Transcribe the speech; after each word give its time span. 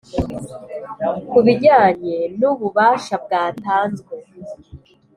ku 1.29 1.37
bijyanye 1.45 2.17
nu 2.39 2.51
bubasha 2.59 3.15
bwatanzwe 3.23 4.15